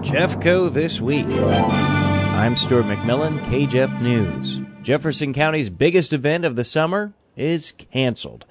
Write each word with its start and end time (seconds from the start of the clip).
Jeffco 0.00 0.72
this 0.72 1.00
week. 1.00 1.26
I'm 1.28 2.56
Stuart 2.56 2.86
McMillan, 2.86 3.36
KJEF 3.50 4.00
News. 4.00 4.58
Jefferson 4.82 5.34
County's 5.34 5.68
biggest 5.68 6.14
event 6.14 6.44
of 6.46 6.56
the 6.56 6.64
summer 6.64 7.12
is 7.36 7.72
canceled. 7.72 8.46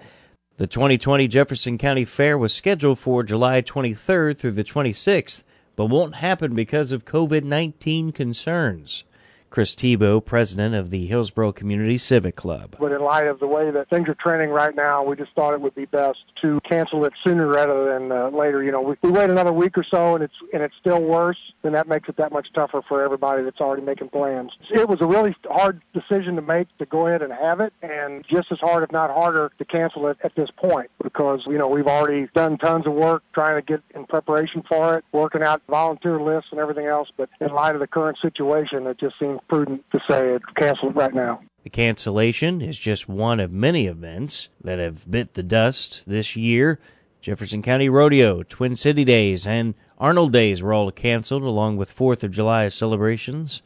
The 0.57 0.67
2020 0.67 1.27
Jefferson 1.27 1.79
County 1.79 2.05
Fair 2.05 2.37
was 2.37 2.53
scheduled 2.53 2.99
for 2.99 3.23
July 3.23 3.63
23rd 3.63 4.37
through 4.37 4.51
the 4.51 4.63
26th, 4.63 5.43
but 5.75 5.87
won't 5.87 6.15
happen 6.15 6.53
because 6.53 6.91
of 6.91 7.05
COVID 7.05 7.43
19 7.43 8.11
concerns. 8.11 9.03
Chris 9.51 9.75
Tebow, 9.75 10.23
president 10.23 10.73
of 10.73 10.91
the 10.91 11.07
Hillsboro 11.07 11.51
Community 11.51 11.97
Civic 11.97 12.37
Club. 12.37 12.77
But 12.79 12.93
in 12.93 13.01
light 13.01 13.27
of 13.27 13.41
the 13.41 13.47
way 13.47 13.69
that 13.69 13.89
things 13.89 14.07
are 14.07 14.15
trending 14.15 14.49
right 14.49 14.73
now, 14.73 15.03
we 15.03 15.17
just 15.17 15.33
thought 15.33 15.53
it 15.53 15.59
would 15.59 15.75
be 15.75 15.83
best 15.83 16.19
to 16.41 16.61
cancel 16.61 17.03
it 17.03 17.11
sooner 17.21 17.47
rather 17.47 17.83
than 17.83 18.13
uh, 18.13 18.29
later. 18.29 18.63
You 18.63 18.71
know, 18.71 18.81
we, 18.81 18.95
we 19.01 19.11
wait 19.11 19.29
another 19.29 19.51
week 19.51 19.77
or 19.77 19.83
so, 19.83 20.15
and 20.15 20.23
it's 20.23 20.33
and 20.53 20.63
it's 20.63 20.73
still 20.79 21.01
worse. 21.01 21.37
Then 21.63 21.73
that 21.73 21.89
makes 21.89 22.07
it 22.07 22.15
that 22.15 22.31
much 22.31 22.47
tougher 22.53 22.81
for 22.87 23.03
everybody 23.03 23.43
that's 23.43 23.59
already 23.59 23.81
making 23.81 24.07
plans. 24.07 24.51
It 24.73 24.87
was 24.87 25.01
a 25.01 25.05
really 25.05 25.35
hard 25.49 25.81
decision 25.93 26.37
to 26.37 26.41
make 26.41 26.69
to 26.77 26.85
go 26.85 27.07
ahead 27.07 27.21
and 27.21 27.33
have 27.33 27.59
it, 27.59 27.73
and 27.81 28.23
just 28.31 28.53
as 28.53 28.59
hard, 28.59 28.83
if 28.83 28.91
not 28.93 29.11
harder, 29.11 29.51
to 29.57 29.65
cancel 29.65 30.07
it 30.07 30.17
at 30.23 30.33
this 30.35 30.49
point 30.55 30.89
because 31.03 31.41
you 31.45 31.57
know 31.57 31.67
we've 31.67 31.87
already 31.87 32.29
done 32.33 32.57
tons 32.57 32.87
of 32.87 32.93
work 32.93 33.21
trying 33.33 33.57
to 33.57 33.61
get 33.61 33.83
in 33.93 34.05
preparation 34.05 34.63
for 34.69 34.97
it, 34.97 35.03
working 35.11 35.43
out 35.43 35.61
volunteer 35.67 36.21
lists 36.21 36.51
and 36.51 36.59
everything 36.61 36.85
else. 36.85 37.09
But 37.17 37.29
in 37.41 37.49
light 37.49 37.75
of 37.75 37.81
the 37.81 37.87
current 37.87 38.17
situation, 38.21 38.87
it 38.87 38.97
just 38.97 39.19
seems 39.19 39.40
prudent 39.47 39.83
to 39.91 39.99
say 40.09 40.35
it 40.35 40.41
canceled 40.55 40.95
right 40.95 41.13
now. 41.13 41.41
The 41.63 41.69
cancellation 41.69 42.61
is 42.61 42.79
just 42.79 43.07
one 43.07 43.39
of 43.39 43.51
many 43.51 43.85
events 43.85 44.49
that 44.63 44.79
have 44.79 45.09
bit 45.09 45.35
the 45.35 45.43
dust 45.43 46.07
this 46.07 46.35
year. 46.35 46.79
Jefferson 47.21 47.61
County 47.61 47.87
Rodeo, 47.87 48.41
Twin 48.41 48.75
City 48.75 49.05
Days, 49.05 49.45
and 49.45 49.75
Arnold 49.99 50.33
Days 50.33 50.63
were 50.63 50.73
all 50.73 50.89
canceled 50.91 51.43
along 51.43 51.77
with 51.77 51.95
4th 51.95 52.23
of 52.23 52.31
July 52.31 52.67
celebrations. 52.69 53.61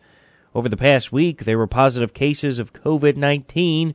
Over 0.54 0.68
the 0.68 0.76
past 0.76 1.14
week, 1.14 1.46
there 1.46 1.58
were 1.58 1.68
positive 1.68 2.14
cases 2.14 2.60
of 2.60 2.74
COVID 2.74 3.16
19 3.16 3.94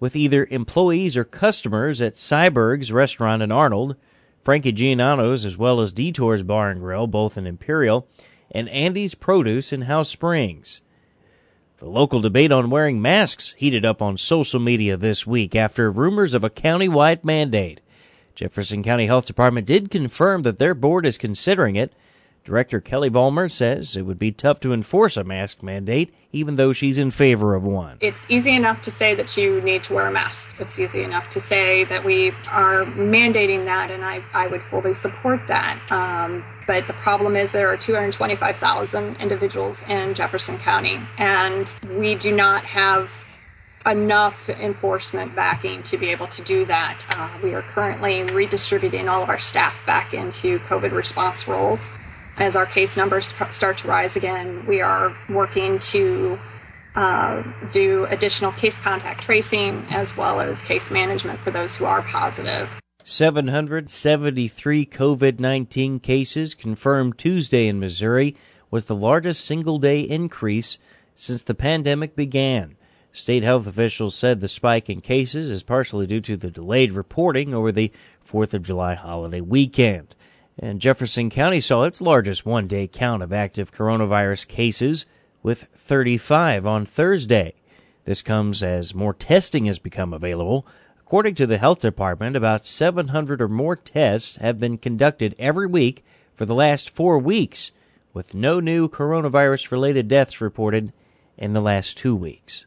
with 0.00 0.16
either 0.16 0.46
employees 0.50 1.16
or 1.16 1.24
customers 1.24 2.00
at 2.00 2.14
Syberg's 2.14 2.92
restaurant 2.92 3.42
in 3.42 3.52
Arnold, 3.52 3.96
Frankie 4.42 4.72
Giannano's, 4.72 5.44
as 5.44 5.58
well 5.58 5.80
as 5.80 5.92
Detour's 5.92 6.42
Bar 6.42 6.70
and 6.70 6.80
Grill, 6.80 7.06
both 7.06 7.36
in 7.36 7.46
Imperial, 7.46 8.08
and 8.50 8.68
Andy's 8.70 9.14
Produce 9.14 9.72
in 9.72 9.82
House 9.82 10.08
Springs. 10.08 10.80
The 11.78 11.84
local 11.84 12.22
debate 12.22 12.52
on 12.52 12.70
wearing 12.70 13.02
masks 13.02 13.54
heated 13.58 13.84
up 13.84 14.00
on 14.00 14.16
social 14.16 14.58
media 14.58 14.96
this 14.96 15.26
week 15.26 15.54
after 15.54 15.90
rumors 15.90 16.32
of 16.32 16.42
a 16.42 16.48
county-wide 16.48 17.22
mandate. 17.22 17.82
Jefferson 18.34 18.82
County 18.82 19.04
Health 19.04 19.26
Department 19.26 19.66
did 19.66 19.90
confirm 19.90 20.40
that 20.42 20.56
their 20.56 20.74
board 20.74 21.04
is 21.04 21.18
considering 21.18 21.76
it, 21.76 21.92
Director 22.46 22.80
Kelly 22.80 23.10
Vollmar 23.10 23.50
says 23.50 23.96
it 23.96 24.02
would 24.02 24.20
be 24.20 24.30
tough 24.30 24.60
to 24.60 24.72
enforce 24.72 25.16
a 25.16 25.24
mask 25.24 25.64
mandate, 25.64 26.14
even 26.30 26.54
though 26.54 26.72
she's 26.72 26.96
in 26.96 27.10
favor 27.10 27.56
of 27.56 27.64
one. 27.64 27.98
It's 28.00 28.24
easy 28.28 28.54
enough 28.54 28.82
to 28.82 28.92
say 28.92 29.16
that 29.16 29.36
you 29.36 29.60
need 29.62 29.82
to 29.84 29.94
wear 29.94 30.06
a 30.06 30.12
mask. 30.12 30.48
It's 30.60 30.78
easy 30.78 31.02
enough 31.02 31.28
to 31.30 31.40
say 31.40 31.82
that 31.86 32.04
we 32.04 32.30
are 32.46 32.84
mandating 32.84 33.64
that, 33.64 33.90
and 33.90 34.04
I, 34.04 34.22
I 34.32 34.46
would 34.46 34.62
fully 34.70 34.94
support 34.94 35.40
that. 35.48 35.82
Um, 35.90 36.44
but 36.68 36.86
the 36.86 36.92
problem 36.92 37.34
is 37.34 37.50
there 37.50 37.68
are 37.68 37.76
225,000 37.76 39.16
individuals 39.16 39.82
in 39.88 40.14
Jefferson 40.14 40.56
County, 40.58 41.00
and 41.18 41.66
we 41.98 42.14
do 42.14 42.30
not 42.30 42.64
have 42.64 43.10
enough 43.84 44.48
enforcement 44.48 45.34
backing 45.34 45.82
to 45.82 45.98
be 45.98 46.10
able 46.10 46.28
to 46.28 46.42
do 46.42 46.64
that. 46.66 47.04
Uh, 47.08 47.36
we 47.42 47.54
are 47.54 47.62
currently 47.62 48.22
redistributing 48.22 49.08
all 49.08 49.24
of 49.24 49.28
our 49.28 49.38
staff 49.40 49.84
back 49.84 50.14
into 50.14 50.60
COVID 50.60 50.92
response 50.92 51.48
roles 51.48 51.90
as 52.36 52.56
our 52.56 52.66
case 52.66 52.96
numbers 52.96 53.32
start 53.50 53.78
to 53.78 53.88
rise 53.88 54.16
again, 54.16 54.66
we 54.66 54.80
are 54.80 55.16
working 55.28 55.78
to 55.78 56.38
uh, 56.94 57.42
do 57.72 58.06
additional 58.06 58.52
case 58.52 58.78
contact 58.78 59.22
tracing 59.22 59.86
as 59.90 60.16
well 60.16 60.40
as 60.40 60.62
case 60.62 60.90
management 60.90 61.40
for 61.40 61.50
those 61.50 61.76
who 61.76 61.84
are 61.84 62.02
positive. 62.02 62.68
773 63.04 64.86
COVID 64.86 65.38
19 65.38 66.00
cases 66.00 66.54
confirmed 66.54 67.16
Tuesday 67.16 67.68
in 67.68 67.78
Missouri 67.78 68.34
was 68.70 68.86
the 68.86 68.96
largest 68.96 69.44
single 69.44 69.78
day 69.78 70.00
increase 70.00 70.76
since 71.14 71.44
the 71.44 71.54
pandemic 71.54 72.16
began. 72.16 72.76
State 73.12 73.44
health 73.44 73.66
officials 73.66 74.14
said 74.14 74.40
the 74.40 74.48
spike 74.48 74.90
in 74.90 75.00
cases 75.00 75.50
is 75.50 75.62
partially 75.62 76.06
due 76.06 76.20
to 76.20 76.36
the 76.36 76.50
delayed 76.50 76.92
reporting 76.92 77.54
over 77.54 77.70
the 77.70 77.92
4th 78.28 78.52
of 78.52 78.64
July 78.64 78.94
holiday 78.94 79.40
weekend. 79.40 80.15
And 80.58 80.80
Jefferson 80.80 81.28
County 81.28 81.60
saw 81.60 81.82
its 81.84 82.00
largest 82.00 82.46
one 82.46 82.66
day 82.66 82.88
count 82.88 83.22
of 83.22 83.32
active 83.32 83.72
coronavirus 83.72 84.48
cases 84.48 85.04
with 85.42 85.64
35 85.64 86.66
on 86.66 86.86
Thursday. 86.86 87.54
This 88.04 88.22
comes 88.22 88.62
as 88.62 88.94
more 88.94 89.12
testing 89.12 89.66
has 89.66 89.78
become 89.78 90.14
available. 90.14 90.66
According 90.98 91.34
to 91.36 91.46
the 91.46 91.58
health 91.58 91.82
department, 91.82 92.36
about 92.36 92.66
700 92.66 93.42
or 93.42 93.48
more 93.48 93.76
tests 93.76 94.36
have 94.36 94.58
been 94.58 94.78
conducted 94.78 95.34
every 95.38 95.66
week 95.66 96.04
for 96.32 96.46
the 96.46 96.54
last 96.54 96.90
four 96.90 97.18
weeks, 97.18 97.70
with 98.14 98.34
no 98.34 98.58
new 98.58 98.88
coronavirus 98.88 99.70
related 99.70 100.08
deaths 100.08 100.40
reported 100.40 100.92
in 101.36 101.52
the 101.52 101.60
last 101.60 101.96
two 101.98 102.16
weeks. 102.16 102.64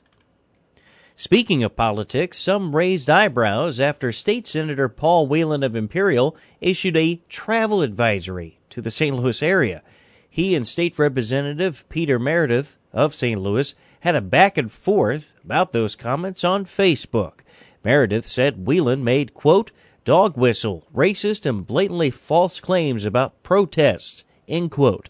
Speaking 1.19 1.65
of 1.65 1.75
politics, 1.75 2.37
some 2.37 2.73
raised 2.73 3.09
eyebrows 3.09 3.81
after 3.81 4.13
State 4.13 4.47
Senator 4.47 4.87
Paul 4.87 5.27
Wieland 5.27 5.65
of 5.65 5.75
Imperial 5.75 6.33
issued 6.61 6.95
a 6.95 7.19
travel 7.27 7.81
advisory 7.81 8.57
to 8.69 8.81
the 8.81 8.89
St. 8.89 9.13
Louis 9.13 9.43
area. 9.43 9.83
He 10.29 10.55
and 10.55 10.65
State 10.65 10.97
Representative 10.97 11.83
Peter 11.89 12.19
Merideth 12.19 12.77
of 12.93 13.13
St. 13.13 13.41
Louis 13.41 13.75
had 13.99 14.15
a 14.15 14.21
back 14.21 14.57
and 14.57 14.71
forth 14.71 15.33
about 15.43 15.73
those 15.73 15.97
comments 15.97 16.45
on 16.45 16.63
Facebook. 16.63 17.39
Merideth 17.83 18.25
said 18.25 18.65
Wieland 18.65 19.03
made, 19.03 19.33
quote, 19.33 19.73
dog 20.05 20.37
whistle, 20.37 20.87
racist, 20.95 21.45
and 21.45 21.67
blatantly 21.67 22.11
false 22.11 22.61
claims 22.61 23.03
about 23.03 23.43
protests, 23.43 24.23
end 24.47 24.71
quote. 24.71 25.09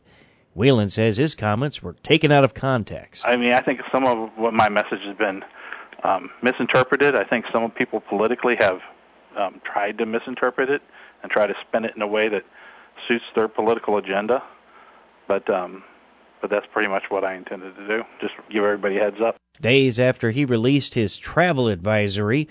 Wieland 0.55 0.91
says 0.91 1.17
his 1.17 1.35
comments 1.35 1.83
were 1.83 1.93
taken 2.01 2.31
out 2.31 2.43
of 2.43 2.55
context. 2.55 3.27
I 3.27 3.37
mean, 3.37 3.53
I 3.53 3.61
think 3.61 3.81
some 3.91 4.07
of 4.07 4.31
what 4.37 4.55
my 4.55 4.69
message 4.69 5.01
has 5.05 5.15
been 5.15 5.43
um, 6.03 6.29
misinterpreted. 6.41 7.15
I 7.15 7.23
think 7.23 7.45
some 7.51 7.69
people 7.71 7.99
politically 7.99 8.55
have 8.59 8.79
um, 9.37 9.61
tried 9.63 9.97
to 9.99 10.05
misinterpret 10.05 10.69
it 10.69 10.81
and 11.21 11.31
try 11.31 11.47
to 11.47 11.53
spin 11.67 11.85
it 11.85 11.95
in 11.95 12.01
a 12.01 12.07
way 12.07 12.29
that 12.29 12.43
suits 13.07 13.25
their 13.35 13.47
political 13.47 13.97
agenda. 13.97 14.43
But 15.27 15.49
um, 15.49 15.83
but 16.41 16.49
that's 16.49 16.65
pretty 16.71 16.87
much 16.87 17.03
what 17.09 17.23
I 17.23 17.35
intended 17.35 17.75
to 17.75 17.87
do. 17.87 18.03
Just 18.21 18.33
give 18.49 18.63
everybody 18.63 18.95
heads 18.95 19.17
up. 19.21 19.35
Days 19.59 19.99
after 19.99 20.31
he 20.31 20.45
released 20.45 20.93
his 20.93 21.17
travel 21.17 21.67
advisory, 21.67 22.47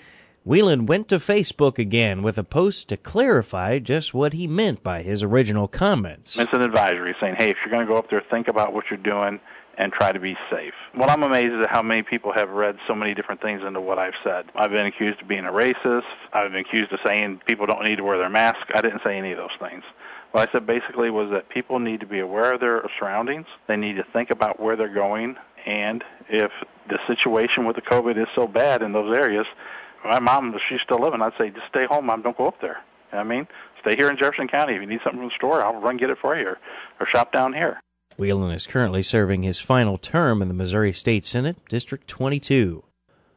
Wieland 0.49 0.89
went 0.89 1.07
to 1.09 1.17
Facebook 1.17 1.77
again 1.77 2.23
with 2.23 2.39
a 2.39 2.43
post 2.43 2.89
to 2.89 2.97
clarify 2.97 3.77
just 3.77 4.15
what 4.15 4.33
he 4.33 4.47
meant 4.47 4.83
by 4.83 5.03
his 5.03 5.21
original 5.21 5.67
comments. 5.67 6.39
It's 6.39 6.51
an 6.51 6.63
advisory 6.63 7.15
saying, 7.21 7.35
hey, 7.37 7.51
if 7.51 7.57
you're 7.61 7.69
going 7.69 7.85
to 7.85 7.93
go 7.93 7.99
up 7.99 8.09
there, 8.09 8.23
think 8.31 8.47
about 8.47 8.73
what 8.73 8.85
you're 8.89 8.97
doing 8.97 9.39
and 9.77 9.93
try 9.93 10.11
to 10.11 10.19
be 10.19 10.35
safe. 10.49 10.73
What 10.95 11.11
I'm 11.11 11.21
amazed 11.21 11.53
at 11.53 11.69
how 11.69 11.83
many 11.83 12.01
people 12.01 12.33
have 12.33 12.49
read 12.49 12.79
so 12.87 12.95
many 12.95 13.13
different 13.13 13.43
things 13.43 13.61
into 13.61 13.79
what 13.79 13.99
I've 13.99 14.15
said. 14.23 14.47
I've 14.55 14.71
been 14.71 14.87
accused 14.87 15.21
of 15.21 15.27
being 15.27 15.45
a 15.45 15.51
racist. 15.51 16.01
I've 16.33 16.51
been 16.51 16.61
accused 16.61 16.91
of 16.93 16.99
saying 17.05 17.41
people 17.45 17.67
don't 17.67 17.83
need 17.83 17.97
to 17.97 18.03
wear 18.03 18.17
their 18.17 18.27
mask. 18.27 18.71
I 18.73 18.81
didn't 18.81 19.03
say 19.03 19.19
any 19.19 19.31
of 19.31 19.37
those 19.37 19.55
things. 19.59 19.83
What 20.31 20.49
I 20.49 20.51
said 20.51 20.65
basically 20.65 21.11
was 21.11 21.29
that 21.29 21.49
people 21.49 21.77
need 21.77 21.99
to 21.99 22.07
be 22.07 22.21
aware 22.21 22.55
of 22.55 22.59
their 22.59 22.89
surroundings. 22.97 23.45
They 23.67 23.77
need 23.77 23.97
to 23.97 24.03
think 24.03 24.31
about 24.31 24.59
where 24.59 24.75
they're 24.75 24.87
going. 24.91 25.37
And 25.67 26.03
if 26.27 26.51
the 26.87 26.97
situation 27.05 27.65
with 27.65 27.75
the 27.75 27.83
COVID 27.83 28.17
is 28.17 28.27
so 28.33 28.47
bad 28.47 28.81
in 28.81 28.93
those 28.93 29.15
areas, 29.15 29.45
my 30.03 30.19
mom, 30.19 30.57
she's 30.67 30.81
still 30.81 30.99
living, 30.99 31.21
I'd 31.21 31.33
say 31.37 31.49
just 31.49 31.67
stay 31.67 31.85
home, 31.85 32.05
mom. 32.05 32.21
Don't 32.21 32.37
go 32.37 32.47
up 32.47 32.61
there. 32.61 32.81
You 33.11 33.17
know 33.17 33.19
I 33.19 33.23
mean? 33.23 33.47
Stay 33.81 33.95
here 33.95 34.09
in 34.09 34.17
Jefferson 34.17 34.47
County. 34.47 34.75
If 34.75 34.81
you 34.81 34.87
need 34.87 34.99
something 35.03 35.19
from 35.19 35.29
the 35.29 35.35
store, 35.35 35.63
I'll 35.63 35.79
run 35.79 35.97
get 35.97 36.09
it 36.09 36.17
for 36.21 36.37
you, 36.37 36.47
or, 36.47 36.57
or 36.99 37.05
shop 37.05 37.31
down 37.31 37.53
here. 37.53 37.79
Wieland 38.17 38.55
is 38.55 38.67
currently 38.67 39.01
serving 39.01 39.43
his 39.43 39.59
final 39.59 39.97
term 39.97 40.41
in 40.41 40.49
the 40.49 40.53
Missouri 40.53 40.91
State 40.91 41.25
Senate, 41.25 41.57
District 41.69 42.07
22. 42.07 42.83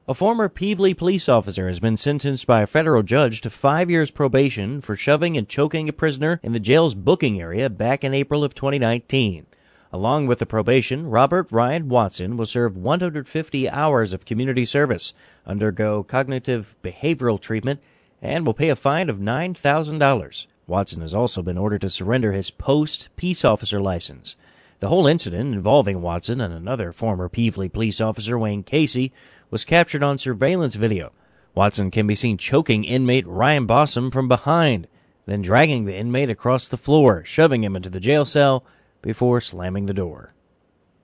A 0.08 0.14
former 0.14 0.48
Pevely 0.48 0.98
police 0.98 1.28
officer 1.28 1.68
has 1.68 1.78
been 1.78 1.96
sentenced 1.96 2.44
by 2.48 2.62
a 2.62 2.66
federal 2.66 3.04
judge 3.04 3.40
to 3.42 3.50
five 3.50 3.88
years 3.88 4.10
probation 4.10 4.80
for 4.80 4.96
shoving 4.96 5.36
and 5.36 5.48
choking 5.48 5.88
a 5.88 5.92
prisoner 5.92 6.40
in 6.42 6.52
the 6.52 6.58
jail's 6.58 6.96
booking 6.96 7.40
area 7.40 7.70
back 7.70 8.02
in 8.02 8.12
April 8.12 8.42
of 8.42 8.52
2019. 8.52 9.46
Along 9.94 10.26
with 10.26 10.38
the 10.38 10.46
probation, 10.46 11.10
Robert 11.10 11.48
Ryan 11.50 11.90
Watson 11.90 12.38
will 12.38 12.46
serve 12.46 12.78
150 12.78 13.68
hours 13.68 14.14
of 14.14 14.24
community 14.24 14.64
service, 14.64 15.12
undergo 15.44 16.02
cognitive 16.02 16.74
behavioral 16.82 17.38
treatment, 17.38 17.78
and 18.22 18.46
will 18.46 18.54
pay 18.54 18.70
a 18.70 18.76
fine 18.76 19.10
of 19.10 19.18
$9,000. 19.18 20.46
Watson 20.66 21.02
has 21.02 21.12
also 21.12 21.42
been 21.42 21.58
ordered 21.58 21.82
to 21.82 21.90
surrender 21.90 22.32
his 22.32 22.50
post 22.50 23.10
peace 23.16 23.44
officer 23.44 23.82
license. 23.82 24.34
The 24.80 24.88
whole 24.88 25.06
incident 25.06 25.54
involving 25.54 26.00
Watson 26.00 26.40
and 26.40 26.54
another 26.54 26.92
former 26.92 27.28
Pevely 27.28 27.70
police 27.70 28.00
officer, 28.00 28.38
Wayne 28.38 28.62
Casey, 28.62 29.12
was 29.50 29.62
captured 29.62 30.02
on 30.02 30.16
surveillance 30.16 30.74
video. 30.74 31.12
Watson 31.54 31.90
can 31.90 32.06
be 32.06 32.14
seen 32.14 32.38
choking 32.38 32.84
inmate 32.84 33.26
Ryan 33.26 33.66
Bossum 33.66 34.10
from 34.10 34.26
behind, 34.26 34.88
then 35.26 35.42
dragging 35.42 35.84
the 35.84 35.94
inmate 35.94 36.30
across 36.30 36.66
the 36.66 36.78
floor, 36.78 37.22
shoving 37.26 37.62
him 37.62 37.76
into 37.76 37.90
the 37.90 38.00
jail 38.00 38.24
cell, 38.24 38.64
before 39.02 39.40
slamming 39.40 39.86
the 39.86 39.92
door. 39.92 40.32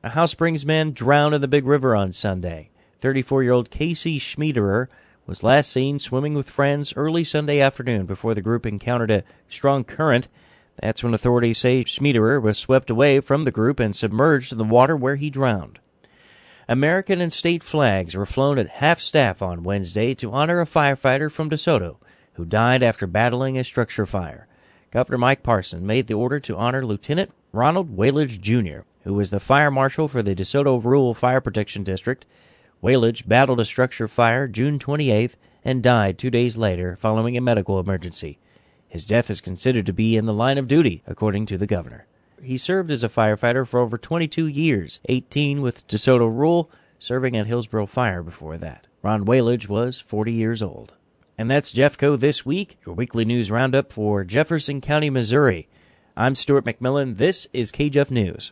A 0.02 0.10
House 0.10 0.30
Springs 0.30 0.64
man 0.64 0.92
drowned 0.92 1.34
in 1.34 1.40
the 1.40 1.48
Big 1.48 1.66
River 1.66 1.94
on 1.94 2.12
Sunday. 2.12 2.70
34 3.00 3.42
year 3.42 3.52
old 3.52 3.70
Casey 3.70 4.18
Schmiederer 4.18 4.86
was 5.26 5.42
last 5.42 5.70
seen 5.70 5.98
swimming 5.98 6.34
with 6.34 6.48
friends 6.48 6.94
early 6.96 7.22
Sunday 7.22 7.60
afternoon 7.60 8.06
before 8.06 8.34
the 8.34 8.40
group 8.40 8.64
encountered 8.64 9.10
a 9.10 9.24
strong 9.48 9.84
current. 9.84 10.28
That's 10.80 11.04
when 11.04 11.12
authorities 11.12 11.58
say 11.58 11.84
Schmiederer 11.84 12.40
was 12.40 12.56
swept 12.56 12.88
away 12.88 13.20
from 13.20 13.44
the 13.44 13.50
group 13.50 13.78
and 13.78 13.94
submerged 13.94 14.52
in 14.52 14.58
the 14.58 14.64
water 14.64 14.96
where 14.96 15.16
he 15.16 15.28
drowned. 15.28 15.78
American 16.66 17.20
and 17.20 17.32
state 17.32 17.62
flags 17.62 18.14
were 18.14 18.26
flown 18.26 18.58
at 18.58 18.68
half 18.68 19.00
staff 19.00 19.42
on 19.42 19.62
Wednesday 19.62 20.14
to 20.14 20.32
honor 20.32 20.60
a 20.60 20.66
firefighter 20.66 21.30
from 21.30 21.50
DeSoto 21.50 21.96
who 22.34 22.44
died 22.46 22.82
after 22.82 23.06
battling 23.06 23.58
a 23.58 23.64
structure 23.64 24.06
fire. 24.06 24.47
Governor 24.90 25.18
Mike 25.18 25.42
Parson 25.42 25.86
made 25.86 26.06
the 26.06 26.14
order 26.14 26.40
to 26.40 26.56
honor 26.56 26.84
Lieutenant 26.84 27.30
Ronald 27.52 27.94
Waylage 27.94 28.40
Jr., 28.40 28.86
who 29.04 29.12
was 29.12 29.28
the 29.28 29.38
fire 29.38 29.70
marshal 29.70 30.08
for 30.08 30.22
the 30.22 30.34
DeSoto 30.34 30.82
Rural 30.82 31.12
Fire 31.12 31.42
Protection 31.42 31.82
District. 31.82 32.24
Waylage 32.82 33.28
battled 33.28 33.60
a 33.60 33.66
structure 33.66 34.08
fire 34.08 34.48
June 34.48 34.78
28th 34.78 35.34
and 35.62 35.82
died 35.82 36.16
two 36.16 36.30
days 36.30 36.56
later 36.56 36.96
following 36.96 37.36
a 37.36 37.42
medical 37.42 37.78
emergency. 37.78 38.38
His 38.88 39.04
death 39.04 39.28
is 39.28 39.42
considered 39.42 39.84
to 39.84 39.92
be 39.92 40.16
in 40.16 40.24
the 40.24 40.32
line 40.32 40.56
of 40.56 40.66
duty, 40.66 41.02
according 41.06 41.44
to 41.46 41.58
the 41.58 41.66
governor. 41.66 42.06
He 42.42 42.56
served 42.56 42.90
as 42.90 43.04
a 43.04 43.10
firefighter 43.10 43.66
for 43.66 43.80
over 43.80 43.98
22 43.98 44.46
years, 44.46 45.00
18 45.06 45.60
with 45.60 45.86
DeSoto 45.86 46.34
Rural, 46.34 46.70
serving 46.98 47.36
at 47.36 47.46
Hillsboro 47.46 47.84
Fire 47.86 48.22
before 48.22 48.56
that. 48.56 48.86
Ron 49.02 49.26
Waylage 49.26 49.68
was 49.68 50.00
40 50.00 50.32
years 50.32 50.62
old. 50.62 50.94
And 51.40 51.48
that's 51.48 51.72
Jeffco 51.72 52.18
This 52.18 52.44
Week, 52.44 52.78
your 52.84 52.96
weekly 52.96 53.24
news 53.24 53.48
roundup 53.48 53.92
for 53.92 54.24
Jefferson 54.24 54.80
County, 54.80 55.08
Missouri. 55.08 55.68
I'm 56.16 56.34
Stuart 56.34 56.64
McMillan. 56.64 57.16
This 57.16 57.46
is 57.52 57.70
KJEF 57.70 58.10
News. 58.10 58.50